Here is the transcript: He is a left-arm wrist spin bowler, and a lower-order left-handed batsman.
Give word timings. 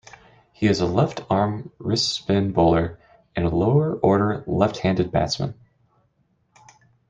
He 0.51 0.65
is 0.65 0.81
a 0.81 0.87
left-arm 0.87 1.71
wrist 1.77 2.09
spin 2.11 2.53
bowler, 2.53 2.97
and 3.35 3.45
a 3.45 3.49
lower-order 3.55 4.43
left-handed 4.47 5.11
batsman. 5.11 5.53